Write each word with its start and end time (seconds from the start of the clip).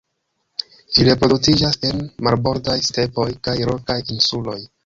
Ĝi 0.95 1.05
reproduktiĝas 1.07 1.77
en 1.89 2.01
marbordaj 2.29 2.79
stepoj 2.89 3.29
kaj 3.49 3.57
rokaj 3.73 4.01
insuloj. 4.19 4.61